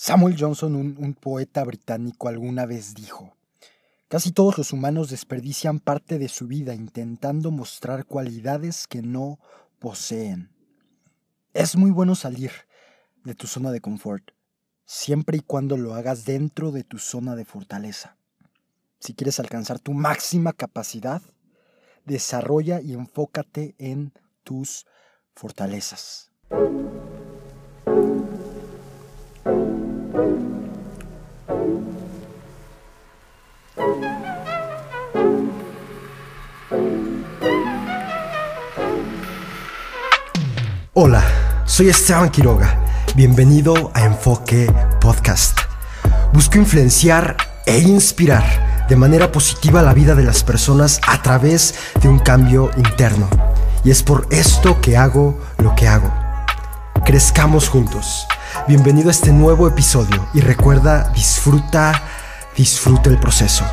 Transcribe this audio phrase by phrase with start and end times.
[0.00, 3.34] Samuel Johnson, un, poeta británico, alguna vez dijo,
[4.06, 9.40] Casi todos los humanos desperdician parte de su vida intentando mostrar cualidades que no
[9.80, 10.52] poseen.
[11.52, 12.52] Es muy bueno salir
[13.24, 14.30] de tu zona de confort,
[14.84, 18.16] siempre y cuando lo hagas dentro de tu zona de fortaleza.
[19.00, 21.22] Si quieres alcanzar tu máxima capacidad,
[22.04, 24.12] desarrolla y enfócate en
[24.44, 24.86] tus
[25.34, 26.30] fortalezas.
[41.00, 41.22] Hola,
[41.64, 42.76] soy Esteban Quiroga.
[43.14, 44.66] Bienvenido a Enfoque
[45.00, 45.56] Podcast.
[46.32, 52.08] Busco influenciar e inspirar de manera positiva la vida de las personas a través de
[52.08, 53.28] un cambio interno.
[53.84, 56.12] Y es por esto que hago lo que hago.
[57.06, 58.26] Crezcamos juntos.
[58.66, 62.02] Bienvenido a este nuevo episodio y recuerda, disfruta,
[62.56, 63.64] disfruta el proceso.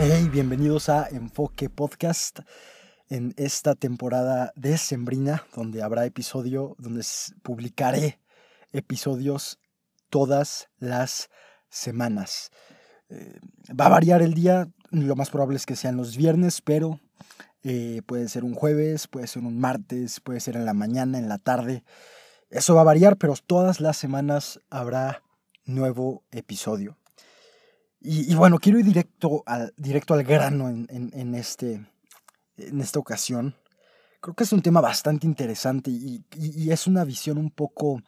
[0.00, 2.38] Hey, bienvenidos a Enfoque Podcast
[3.08, 7.04] en esta temporada de Sembrina, donde habrá episodio, donde
[7.42, 8.20] publicaré
[8.70, 9.58] episodios
[10.08, 11.30] todas las
[11.68, 12.52] semanas.
[13.08, 17.00] Eh, va a variar el día, lo más probable es que sean los viernes, pero
[17.64, 21.28] eh, puede ser un jueves, puede ser un martes, puede ser en la mañana, en
[21.28, 21.82] la tarde.
[22.50, 25.24] Eso va a variar, pero todas las semanas habrá
[25.64, 26.96] nuevo episodio.
[28.00, 31.84] Y, bueno, quiero ir directo al, directo al grano en, este,
[32.56, 33.56] en esta ocasión.
[34.20, 38.00] Creo que es un tema bastante interesante y es una visión un poco,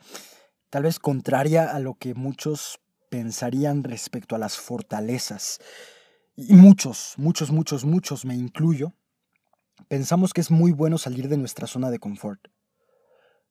[0.71, 2.81] tal vez contraria a lo que muchos
[3.11, 5.59] pensarían respecto a las fortalezas.
[6.37, 8.95] Y muchos, muchos, muchos, muchos, me incluyo,
[9.89, 12.49] pensamos que es muy bueno salir de nuestra zona de confort.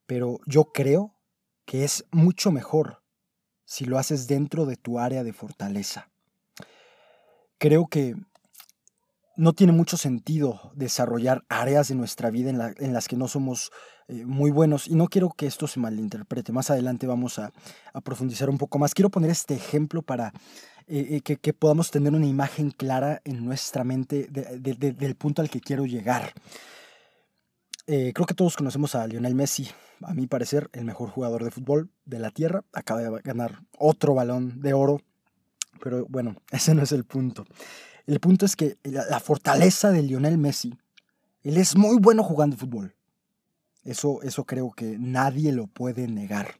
[0.07, 1.15] Pero yo creo
[1.65, 3.03] que es mucho mejor
[3.65, 6.08] si lo haces dentro de tu área de fortaleza.
[7.59, 8.15] Creo que
[9.39, 13.71] no tiene mucho sentido desarrollar áreas de nuestra vida en, las que no somos
[14.09, 14.87] eh, muy buenos.
[14.87, 16.51] Y no quiero que esto se malinterprete.
[16.51, 17.53] Más adelante vamos a,
[18.03, 18.93] profundizar un poco más.
[18.93, 20.33] Quiero poner este ejemplo para
[20.87, 25.61] eh, eh, que, podamos tener una imagen clara en nuestra mente del punto al que
[25.61, 26.33] quiero llegar.
[27.85, 29.69] creo que todos conocemos a Lionel Messi,
[30.01, 32.65] a mi parecer, el mejor jugador de fútbol de la Tierra.
[32.73, 35.01] Acaba de ganar otro balón de oro.
[35.81, 37.45] Pero bueno, ese no es el punto.
[38.05, 40.77] El punto es que la, fortaleza de Lionel Messi,
[41.43, 42.95] él es muy bueno jugando fútbol.
[43.83, 46.59] Eso, eso creo que nadie lo puede negar.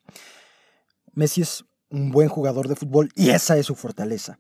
[1.13, 4.37] Messi es un buen jugador de fútbol y esa es su fortaleza.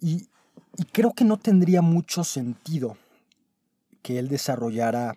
[0.00, 0.28] Y,
[0.76, 2.96] y creo que no tendría mucho sentido
[4.00, 5.16] que él desarrollara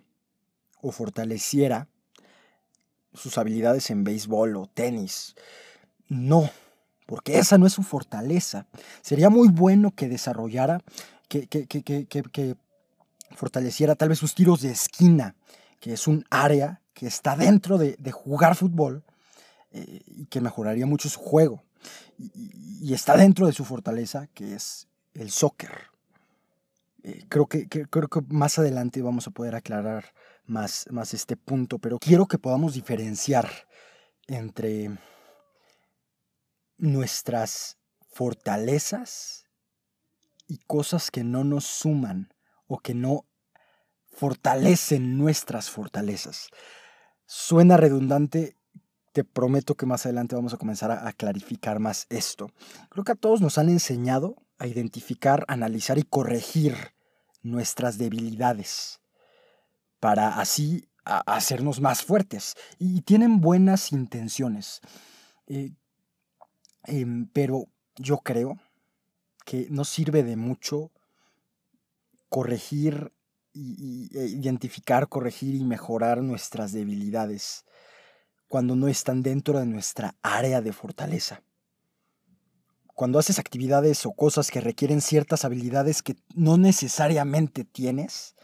[0.81, 1.87] o fortaleciera
[3.13, 5.35] sus habilidades en béisbol o tenis.
[6.07, 6.49] No,
[7.05, 8.65] porque esa no es su fortaleza.
[9.01, 10.81] Sería muy bueno que desarrollara,
[11.27, 12.55] que, que,
[13.35, 15.35] fortaleciera tal vez sus tiros de esquina,
[15.79, 19.03] que es un área que está dentro de, jugar fútbol
[19.71, 21.63] eh, y que mejoraría mucho su juego.
[22.17, 25.71] Y, está dentro de su fortaleza, que es el soccer.
[27.03, 30.13] Eh, creo, que, creo que más adelante vamos a poder aclarar
[30.45, 33.49] más, más este punto, pero quiero que podamos diferenciar
[34.27, 34.91] entre
[36.77, 37.77] nuestras
[38.09, 39.45] fortalezas
[40.47, 42.33] y cosas que no nos suman
[42.67, 43.25] o que no
[44.07, 46.47] fortalecen nuestras fortalezas.
[47.25, 48.57] Suena redundante,
[49.11, 52.51] te prometo que más adelante vamos a comenzar a, clarificar más esto.
[52.89, 56.75] Creo que a todos nos han enseñado a identificar, analizar y corregir
[57.41, 59.01] nuestras debilidades
[59.99, 62.55] para así hacernos más fuertes.
[62.79, 64.81] Y tienen buenas intenciones.
[65.47, 65.71] Eh,
[66.87, 68.59] Em, pero yo creo
[69.45, 70.91] que no sirve de mucho
[72.29, 73.13] corregir,
[73.53, 77.65] y, e identificar, corregir y mejorar nuestras debilidades
[78.47, 81.41] cuando no están dentro de nuestra área de fortaleza.
[82.93, 88.35] Cuando haces actividades o cosas que requieren ciertas habilidades que no necesariamente tienes,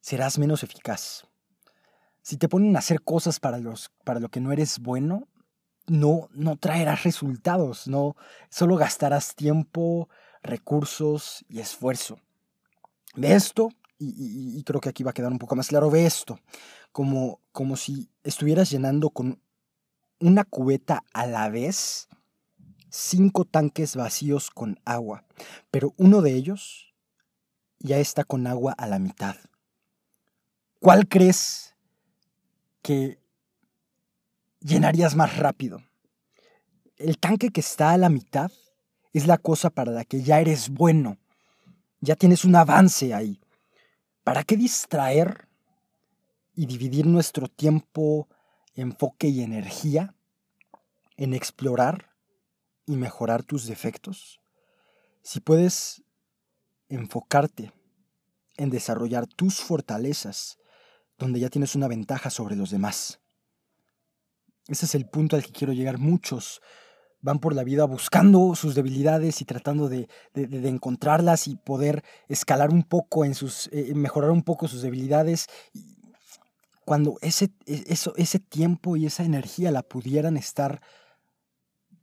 [0.00, 1.26] serás menos eficaz.
[2.22, 5.26] Si te ponen a hacer cosas para, los, para lo que no eres bueno,
[5.88, 8.16] no, no traerás resultados, no,
[8.50, 10.08] solo gastarás tiempo,
[10.42, 12.18] recursos y esfuerzo.
[13.14, 16.38] Ve esto, y, creo que aquí va a quedar un poco más claro, ve esto,
[16.92, 19.40] como, como si estuvieras llenando con
[20.20, 22.08] una cubeta a la vez
[22.90, 25.24] cinco tanques vacíos con agua,
[25.70, 26.94] pero uno de ellos
[27.80, 29.36] ya está con agua a la mitad.
[30.80, 31.74] ¿cuál crees
[32.82, 33.18] que
[34.60, 35.82] llenarías más rápido?
[36.96, 38.50] El tanque que está a la mitad
[39.12, 41.18] es la cosa para la que ya eres bueno,
[42.00, 43.40] ya tienes un avance ahí.
[44.24, 45.48] ¿Para qué distraer
[46.54, 48.28] y dividir nuestro tiempo,
[48.74, 50.14] enfoque y energía
[51.16, 52.14] en explorar
[52.86, 54.40] y mejorar tus defectos?
[55.22, 56.02] Si puedes
[56.88, 57.72] enfocarte
[58.56, 60.58] en desarrollar tus fortalezas,
[61.16, 63.20] donde ya tienes una ventaja sobre los demás.
[64.68, 65.98] Ese es el punto al que quiero llegar.
[65.98, 66.60] Muchos
[67.20, 72.84] van por la vida buscando sus debilidades y tratando de, encontrarlas y poder escalar un
[72.84, 75.46] poco en sus, eh, mejorar un poco sus debilidades.
[76.84, 80.80] Cuando ese, e, eso, ese tiempo y esa energía la pudieran estar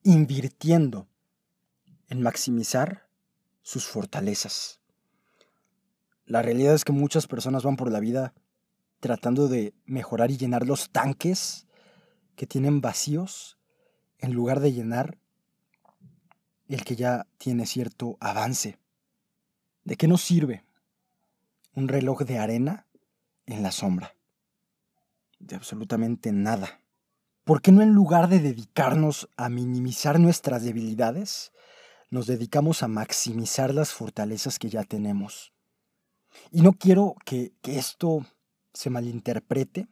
[0.04, 1.08] invirtiendo
[2.10, 3.08] en maximizar
[3.62, 4.80] sus fortalezas.
[6.26, 8.34] La realidad es que muchas personas van por la vida
[9.00, 11.65] tratando de mejorar y llenar los tanques
[12.36, 13.58] que tienen vacíos
[14.20, 15.18] en lugar de llenar
[16.68, 18.80] el que ya tiene cierto avance.
[19.84, 20.64] ¿De qué nos sirve
[21.74, 22.88] un reloj de arena
[23.46, 24.16] en la sombra?
[25.40, 26.82] De absolutamente nada.
[27.44, 31.52] ¿Por qué no en lugar de dedicarnos a minimizar nuestras debilidades,
[32.10, 35.54] nos dedicamos a maximizar las fortalezas que ya tenemos?
[36.52, 38.26] Y no quiero que, esto
[38.74, 39.88] se malinterprete.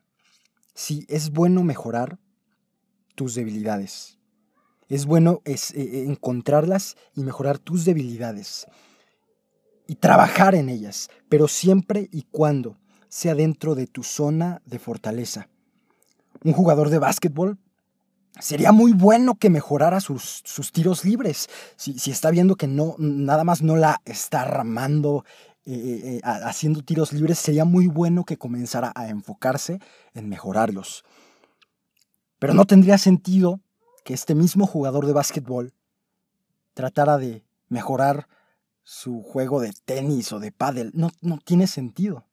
[0.73, 2.17] Sí, es bueno mejorar
[3.15, 4.17] tus debilidades.
[4.89, 8.67] Es bueno es, eh, eh, encontrarlas y mejorar tus debilidades.
[9.87, 12.77] Y trabajar en ellas, pero siempre y cuando
[13.09, 15.49] sea dentro de tu zona de fortaleza.
[16.43, 17.57] Un jugador de básquetbol
[18.39, 21.49] sería muy bueno que mejorara sus, tiros libres.
[21.75, 25.25] Si, si, está viendo que no, nada más no la está ramando
[25.65, 29.79] eh, eh, haciendo tiros libres, sería muy bueno que comenzara a enfocarse
[30.13, 31.05] en mejorarlos.
[32.43, 33.61] Pero no tendría sentido
[34.03, 35.73] que este mismo jugador de básquetbol
[36.73, 38.27] tratara de mejorar
[38.83, 40.91] su juego de tenis o de pádel.
[40.93, 42.27] No, no tiene sentido.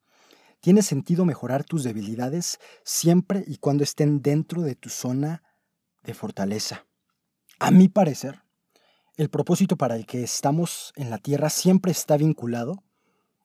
[0.59, 5.45] Tiene sentido mejorar tus debilidades siempre y cuando estén dentro de tu zona
[6.03, 6.87] de fortaleza.
[7.61, 8.43] A mi parecer,
[9.17, 12.83] el propósito para el que estamos en la Tierra siempre está vinculado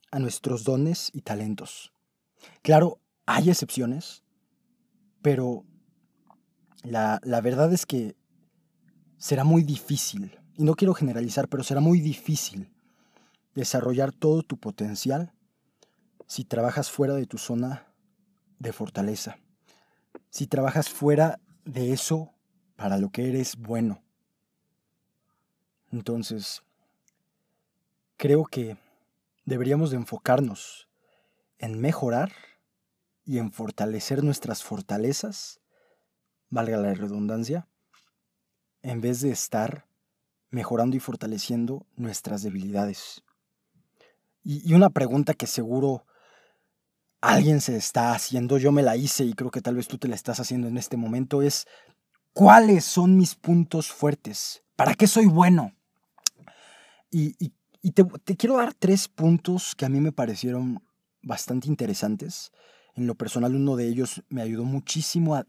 [0.10, 1.94] a nuestros dones y talentos.
[2.64, 4.24] Claro, hay excepciones,
[5.22, 5.64] pero
[6.86, 8.16] la, verdad es que
[9.18, 12.72] será muy difícil, y no quiero generalizar, pero será muy difícil
[13.54, 15.34] desarrollar todo tu potencial
[16.28, 17.88] si trabajas fuera de tu zona
[18.60, 19.38] de fortaleza,
[20.30, 22.34] si trabajas fuera de eso
[22.76, 24.02] para lo que eres bueno.
[25.92, 26.62] Entonces,
[28.18, 28.78] creo que
[29.46, 30.88] deberíamos de enfocarnos
[31.58, 32.32] en mejorar
[33.26, 35.60] y en fortalecer nuestras fortalezas,
[36.56, 37.68] valga la redundancia,
[38.82, 39.86] en vez de estar
[40.50, 43.24] mejorando y fortaleciendo nuestras debilidades.
[44.42, 46.06] Y, una pregunta que seguro
[47.20, 50.08] alguien se está haciendo, yo me la hice y creo que tal vez tú te
[50.08, 51.68] la estás haciendo en este momento, es
[52.32, 54.64] ¿cuáles son mis puntos fuertes?
[54.78, 55.74] ¿Para qué soy bueno?
[57.12, 57.34] Y,
[57.92, 60.84] te, quiero dar tres puntos que a mí me parecieron
[61.22, 62.52] bastante interesantes.
[62.94, 65.44] En lo personal, uno de ellos me ayudó muchísimo a,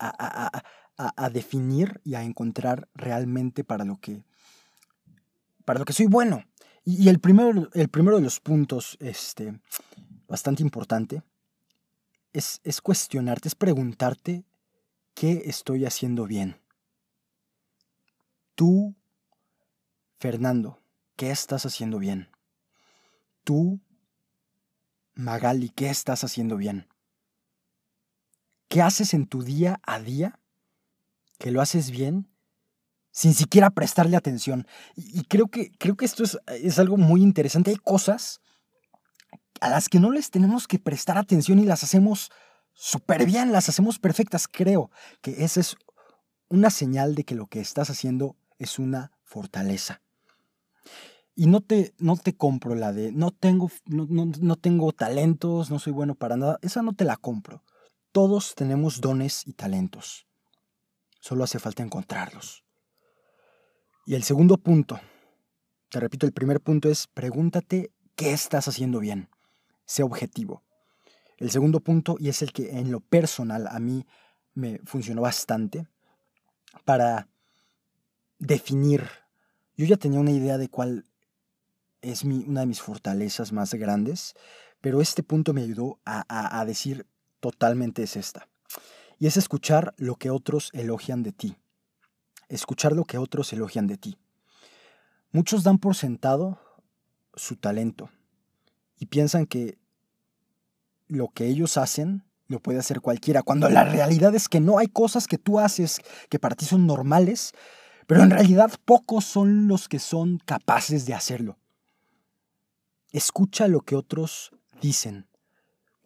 [1.30, 4.24] definir y a encontrar realmente para lo que,
[5.64, 6.44] para lo que soy bueno.
[6.84, 9.60] Y, el, primero, el primero de los puntos, este,
[10.28, 11.22] bastante importante,
[12.32, 14.44] es, es cuestionarte, es preguntarte
[15.14, 16.60] qué estoy haciendo bien.
[18.54, 18.94] Tú,
[20.18, 20.80] Fernando,
[21.16, 22.28] ¿qué estás haciendo bien?
[23.42, 23.80] Tú,
[25.14, 26.88] Magali, ¿qué estás haciendo bien?
[28.68, 30.38] ¿Qué haces en tu día a día
[31.38, 32.28] que lo haces bien
[33.10, 34.66] sin siquiera prestarle atención?
[34.94, 37.70] Y, creo, que, creo que esto es, es algo muy interesante.
[37.70, 38.40] Hay cosas
[39.60, 42.30] a las que no les tenemos que prestar atención y las hacemos
[42.74, 44.46] súper bien, las hacemos perfectas.
[44.48, 44.90] Creo
[45.22, 45.76] que esa es
[46.48, 50.02] una señal de que lo que estás haciendo es una fortaleza.
[51.34, 55.78] Y no te, no te compro la de no tengo, no, no, tengo talentos, no
[55.78, 56.58] soy bueno para nada.
[56.62, 57.62] Esa no te la compro.
[58.12, 60.26] Todos tenemos dones y talentos.
[61.26, 62.62] Solo hace falta encontrarlos.
[64.06, 65.00] Y el segundo punto,
[65.90, 69.28] te repito, el primer punto es pregúntate qué estás haciendo bien.
[69.86, 70.62] Sé objetivo.
[71.36, 74.06] El segundo punto, y es el que en lo personal a mí
[74.54, 75.88] me funcionó bastante,
[76.84, 77.26] para
[78.38, 79.02] definir.
[79.76, 81.06] Yo ya tenía una idea de cuál
[82.02, 84.36] es una de mis fortalezas más grandes,
[84.80, 87.04] pero este punto me ayudó a, decir
[87.40, 88.48] totalmente es esta.
[89.18, 91.56] Y es escuchar lo que otros elogian de ti.
[92.48, 94.18] Escuchar lo que otros elogian de ti.
[95.32, 96.58] Muchos dan por sentado
[97.34, 98.10] su talento
[98.98, 99.78] y piensan que
[101.08, 104.86] lo que ellos hacen lo puede hacer cualquiera, cuando la realidad es que no hay
[104.86, 107.52] cosas que tú haces que para ti son normales,
[108.06, 111.58] pero en realidad pocos son los que son capaces de hacerlo.
[113.10, 115.26] Escucha lo que otros dicen.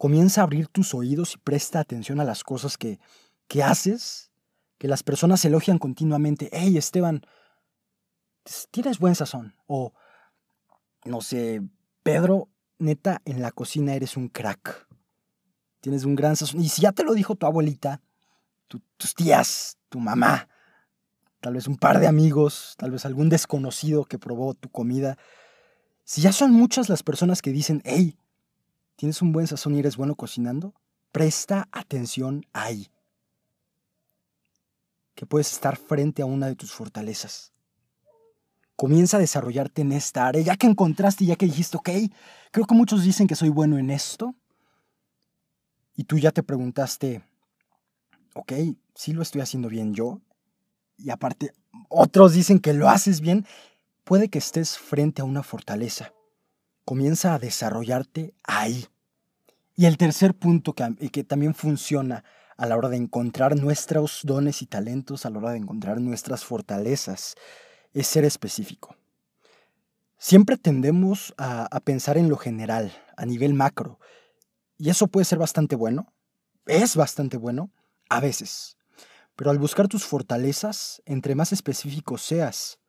[0.01, 2.99] Comienza a abrir tus oídos y presta atención a las cosas que,
[3.47, 4.31] que haces,
[4.79, 6.49] que las personas elogian continuamente.
[6.51, 7.21] Hey, Esteban,
[8.71, 9.53] tienes buen sazón.
[9.67, 9.93] O,
[11.05, 11.61] no sé,
[12.01, 14.87] Pedro, neta, en la cocina eres un crack.
[15.81, 16.61] Tienes un gran sazón.
[16.61, 18.01] Y si ya te lo dijo tu abuelita,
[18.97, 20.49] tus tías, tu mamá,
[21.41, 25.19] tal vez un par de amigos, tal vez algún desconocido que probó tu comida,
[26.05, 28.17] si ya son muchas las personas que dicen, hey,
[29.01, 30.75] tienes un buen sazón y eres bueno cocinando,
[31.11, 32.91] presta atención ahí.
[35.15, 37.51] Que puedes estar frente a una de tus fortalezas.
[38.75, 41.89] Comienza a desarrollarte en esta área, ya que encontraste, ya que dijiste, ok,
[42.51, 44.35] creo que muchos dicen que soy bueno en esto.
[45.95, 47.23] Y tú ya te preguntaste,
[48.35, 48.53] ok,
[48.93, 50.21] sí lo estoy haciendo bien yo.
[50.95, 51.53] Y aparte,
[51.89, 53.47] otros dicen que lo haces bien.
[54.03, 56.13] Puede que estés frente a una fortaleza.
[56.85, 58.87] Comienza a desarrollarte ahí.
[59.75, 62.23] Y el tercer punto que, que también funciona
[62.57, 66.45] a la hora de encontrar nuestros dones y talentos, a la hora de encontrar nuestras
[66.45, 67.35] fortalezas,
[67.93, 68.95] es ser específico.
[70.17, 73.99] Siempre tendemos a, a, pensar en lo general, a nivel macro,
[74.77, 76.13] y eso puede ser bastante bueno,
[76.67, 77.71] es bastante bueno,
[78.09, 78.77] a veces.
[79.35, 82.80] Pero al buscar tus fortalezas, entre más específico seas,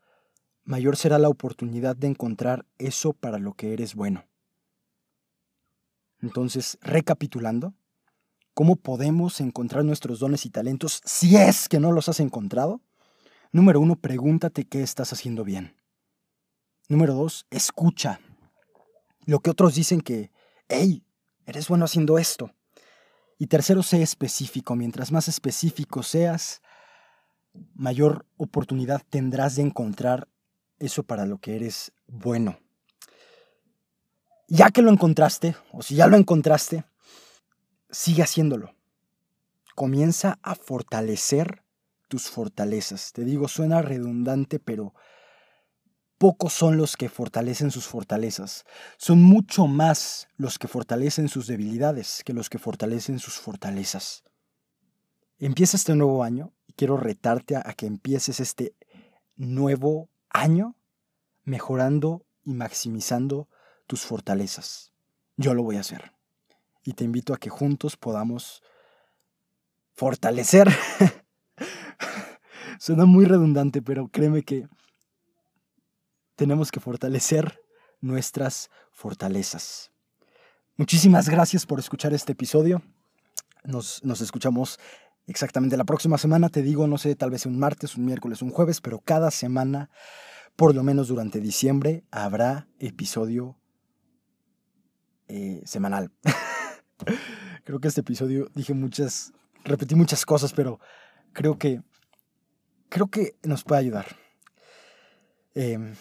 [0.64, 4.24] mayor será la oportunidad de encontrar eso para lo que eres bueno.
[6.20, 7.74] Entonces, recapitulando,
[8.54, 12.80] ¿cómo podemos encontrar nuestros dones y talentos si es que no los has encontrado?
[13.50, 15.74] Número uno, pregúntate qué estás haciendo bien.
[16.88, 18.20] Número dos, escucha.
[19.26, 20.30] Lo que otros dicen que,
[20.68, 21.04] hey,
[21.44, 22.52] eres bueno haciendo esto.
[23.38, 24.76] Y tercero, sé específico.
[24.76, 26.62] Mientras más específico seas,
[27.74, 30.28] mayor oportunidad tendrás de encontrar
[30.84, 32.58] eso para lo que eres bueno.
[34.48, 36.84] Ya que lo encontraste, o si ya lo encontraste,
[37.90, 38.74] sigue haciéndolo.
[39.74, 41.62] Comienza a fortalecer
[42.08, 43.12] tus fortalezas.
[43.12, 44.94] Te digo, suena redundante, pero
[46.18, 48.64] pocos son los que fortalecen sus fortalezas.
[48.96, 54.22] Son mucho más los que fortalecen sus debilidades que los que fortalecen sus fortalezas.
[55.38, 58.76] Empieza este nuevo año y quiero retarte a, que empieces este
[59.34, 60.76] nuevo año
[61.44, 63.48] mejorando y maximizando
[63.86, 64.92] tus fortalezas.
[65.36, 66.12] Yo lo voy a hacer.
[66.84, 68.62] Y te invito a que juntos podamos
[69.92, 70.68] fortalecer.
[72.78, 74.68] Suena muy redundante, pero créeme que
[76.34, 77.60] tenemos que fortalecer
[78.00, 79.92] nuestras fortalezas.
[80.76, 82.82] Muchísimas gracias por escuchar este episodio.
[83.64, 84.80] Nos, nos, escuchamos
[85.26, 88.50] exactamente la próxima semana, te digo, no sé, tal vez un martes, un miércoles, un
[88.50, 89.90] jueves, pero cada semana,
[90.56, 93.56] por lo menos durante diciembre, habrá episodio
[95.28, 96.10] eh, semanal.
[97.64, 99.32] creo que este episodio dije muchas,
[99.64, 100.80] repetí muchas cosas, pero
[101.32, 101.80] creo que,
[102.88, 104.06] creo que nos puede ayudar.
[105.54, 105.94] Eh,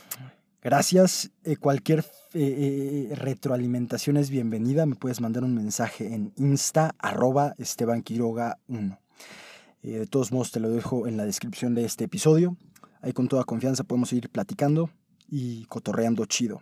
[0.62, 1.32] gracias.
[1.44, 4.86] Eh, cualquier retroalimentación es bienvenida.
[4.86, 8.98] Me puedes mandar un mensaje en insta arroba estebanquiroga1.
[9.84, 12.58] Eh, de todos modos, te lo dejo en la descripción de este episodio.
[13.02, 14.90] Ahí con toda confianza podemos ir platicando
[15.28, 16.62] y cotorreando chido.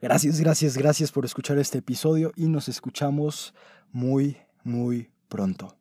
[0.00, 3.54] Gracias, gracias, gracias por escuchar este episodio y nos escuchamos
[3.92, 5.76] muy, muy pronto.